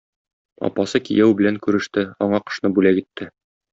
Апасы 0.69 1.01
кияү 1.09 1.35
белән 1.41 1.59
күреште, 1.67 2.07
аңа 2.27 2.41
кошны 2.49 2.73
бүләк 2.79 3.03
итте. 3.03 3.29